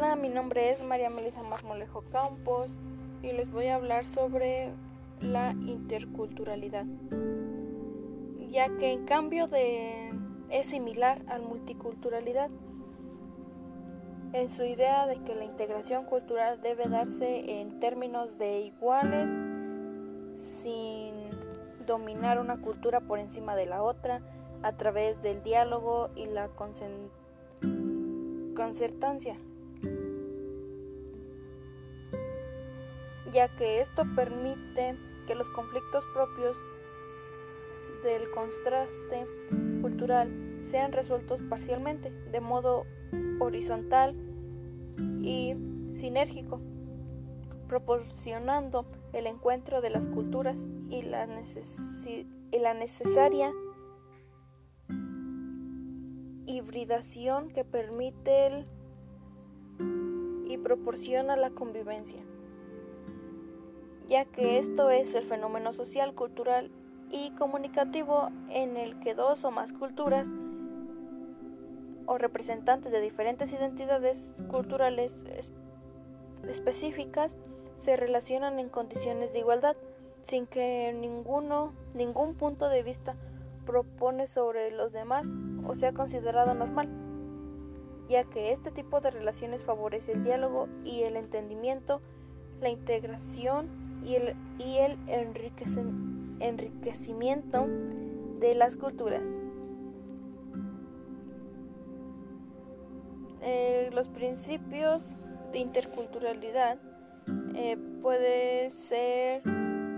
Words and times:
Hola, 0.00 0.14
mi 0.14 0.28
nombre 0.28 0.70
es 0.70 0.80
María 0.80 1.10
Melissa 1.10 1.42
Marmolejo 1.42 2.04
Campos 2.12 2.78
y 3.20 3.32
les 3.32 3.50
voy 3.50 3.66
a 3.66 3.74
hablar 3.74 4.04
sobre 4.04 4.70
la 5.20 5.50
interculturalidad, 5.50 6.86
ya 8.48 8.68
que 8.78 8.92
en 8.92 9.06
cambio 9.06 9.48
de 9.48 10.12
es 10.50 10.66
similar 10.66 11.20
a 11.26 11.40
multiculturalidad 11.40 12.48
en 14.34 14.48
su 14.50 14.62
idea 14.62 15.08
de 15.08 15.20
que 15.24 15.34
la 15.34 15.44
integración 15.44 16.04
cultural 16.04 16.62
debe 16.62 16.88
darse 16.88 17.60
en 17.60 17.80
términos 17.80 18.38
de 18.38 18.60
iguales 18.60 19.28
sin 20.62 21.12
dominar 21.88 22.38
una 22.38 22.58
cultura 22.58 23.00
por 23.00 23.18
encima 23.18 23.56
de 23.56 23.66
la 23.66 23.82
otra 23.82 24.20
a 24.62 24.70
través 24.74 25.22
del 25.22 25.42
diálogo 25.42 26.10
y 26.14 26.26
la 26.26 26.50
concertancia. 28.54 29.36
Ya 33.32 33.48
que 33.56 33.80
esto 33.80 34.04
permite 34.14 34.96
que 35.26 35.34
los 35.34 35.48
conflictos 35.50 36.04
propios 36.14 36.56
del 38.02 38.30
contraste 38.30 39.26
cultural 39.80 40.62
sean 40.64 40.92
resueltos 40.92 41.40
parcialmente, 41.48 42.10
de 42.10 42.40
modo 42.40 42.84
horizontal 43.40 44.14
y 45.22 45.54
sinérgico, 45.94 46.60
proporcionando 47.68 48.86
el 49.12 49.26
encuentro 49.26 49.80
de 49.80 49.90
las 49.90 50.06
culturas 50.06 50.58
y 50.88 51.02
la, 51.02 51.26
necesaria 52.74 53.52
hibridación 56.46 57.50
que 57.50 57.64
permite 57.64 58.64
y 60.46 60.56
proporciona 60.58 61.36
la 61.36 61.50
convivencia 61.50 62.22
ya 64.08 64.24
que 64.24 64.58
esto 64.58 64.90
es 64.90 65.14
el 65.14 65.24
fenómeno 65.24 65.72
social, 65.72 66.14
cultural 66.14 66.70
y 67.10 67.30
comunicativo 67.32 68.30
en 68.50 68.76
el 68.76 68.98
que 69.00 69.14
dos 69.14 69.44
o 69.44 69.50
más 69.50 69.72
culturas 69.72 70.26
o 72.06 72.16
representantes 72.16 72.90
de 72.90 73.00
diferentes 73.00 73.52
identidades 73.52 74.22
culturales 74.50 75.14
específicas 76.48 77.36
se 77.76 77.96
relacionan 77.96 78.58
en 78.58 78.68
condiciones 78.68 79.32
de 79.32 79.40
igualdad 79.40 79.76
sin 80.22 80.46
que 80.46 80.94
ninguno 80.98 81.72
ningún 81.94 82.34
punto 82.34 82.68
de 82.68 82.82
vista 82.82 83.14
propone 83.66 84.26
sobre 84.26 84.70
los 84.70 84.92
demás 84.92 85.26
o 85.66 85.74
sea 85.74 85.92
considerado 85.92 86.54
normal, 86.54 86.88
ya 88.08 88.24
que 88.24 88.52
este 88.52 88.70
tipo 88.70 89.00
de 89.00 89.10
relaciones 89.10 89.62
favorece 89.62 90.12
el 90.12 90.24
diálogo 90.24 90.68
y 90.84 91.02
el 91.02 91.16
entendimiento, 91.16 92.00
la 92.60 92.70
integración 92.70 93.87
y 94.08 94.14
el, 94.14 94.34
y 94.58 94.78
el 94.78 94.98
enriquecimiento 96.40 97.66
de 98.40 98.54
las 98.54 98.76
culturas. 98.76 99.22
Eh, 103.42 103.90
los 103.92 104.08
principios 104.08 105.18
de 105.52 105.58
interculturalidad 105.58 106.78
eh, 107.54 107.76
puede 108.00 108.70
ser 108.70 109.42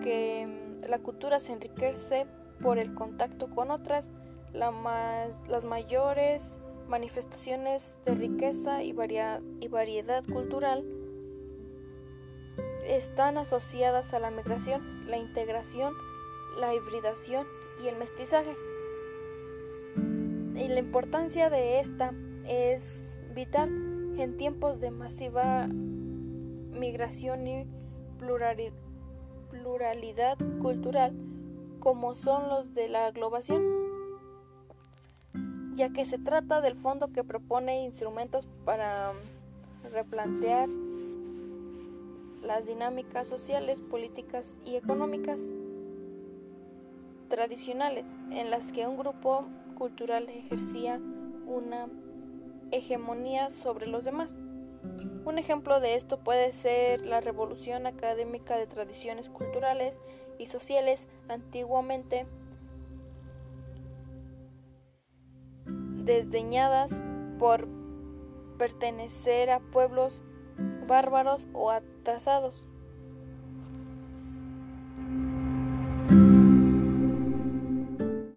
que 0.03 0.81
la 0.89 0.99
cultura 0.99 1.39
se 1.39 1.53
enriquece 1.53 2.27
por 2.61 2.79
el 2.79 2.95
contacto 2.95 3.49
con 3.51 3.71
otras, 3.71 4.11
las 4.53 5.65
mayores 5.65 6.59
manifestaciones 6.89 7.97
de 8.05 8.17
riqueza 8.17 8.83
y, 8.83 8.93
y 9.61 9.69
variedad 9.69 10.25
cultural 10.25 10.85
están 13.01 13.39
asociadas 13.39 14.13
a 14.13 14.19
la 14.19 14.31
migración, 14.31 15.09
la 15.09 15.17
integración, 15.17 15.95
la 16.59 16.75
hibridación 16.75 17.47
y 17.83 17.89
el 17.89 17.97
mestizaje. 17.97 18.55
Y 19.97 20.69
la 20.69 20.79
importancia 20.79 21.49
de 21.49 21.81
esta 21.81 22.13
es 22.47 23.19
vital 23.35 23.71
en 24.19 24.37
tiempos 24.37 24.81
de 24.81 24.91
masiva 24.91 25.67
migración 25.67 27.47
y 27.47 27.67
pluralidad 29.51 30.37
cultural 30.61 31.15
como 31.79 32.15
son 32.15 32.51
los 32.51 32.75
de 32.75 32.91
la 32.91 33.11
globación, 33.13 33.63
ya 35.75 35.89
que 35.89 36.05
se 36.05 36.19
trata 36.19 36.61
del 36.61 36.77
fondo 36.77 37.11
que 37.15 37.25
propone 37.25 37.83
instrumentos 37.83 38.47
para 38.67 39.15
replantear 39.91 40.69
las 42.51 42.67
dinámicas 42.67 43.29
sociales, 43.29 43.81
políticas 43.81 44.59
y 44.65 44.75
económicas 44.75 45.41
tradicionales 47.29 48.09
en 48.33 48.51
las 48.51 48.73
que 48.73 48.89
un 48.89 48.99
grupo 48.99 49.45
cultural 49.79 50.29
ejercía 50.29 51.01
una 51.47 51.87
hegemonía 52.73 53.51
sobre 53.51 53.87
los 53.87 54.05
demás. 54.05 54.35
Un 55.25 55.39
ejemplo 55.39 55.79
de 55.79 55.95
esto 55.95 56.19
puede 56.19 56.53
ser 56.53 57.03
la 57.03 57.21
revolución 57.21 57.87
académica 57.87 58.57
de 58.57 58.67
tradiciones 58.67 59.29
culturales 59.29 60.01
y 60.37 60.47
sociales 60.47 61.07
antiguamente 61.29 62.27
desdeñadas 65.67 66.91
por 67.39 67.69
pertenecer 68.59 69.51
a 69.51 69.61
pueblos 69.61 70.25
bárbaros 70.91 71.47
o 71.53 71.71
atrasados. 71.71 72.67